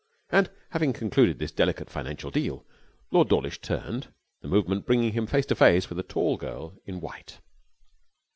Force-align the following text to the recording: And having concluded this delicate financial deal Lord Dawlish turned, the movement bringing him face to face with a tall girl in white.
And 0.31 0.49
having 0.71 0.93
concluded 0.93 1.37
this 1.37 1.51
delicate 1.51 1.87
financial 1.87 2.31
deal 2.31 2.65
Lord 3.11 3.29
Dawlish 3.29 3.61
turned, 3.61 4.11
the 4.41 4.47
movement 4.47 4.83
bringing 4.87 5.11
him 5.13 5.27
face 5.27 5.45
to 5.45 5.55
face 5.55 5.89
with 5.89 5.99
a 5.99 6.01
tall 6.01 6.37
girl 6.37 6.75
in 6.87 6.99
white. 6.99 7.39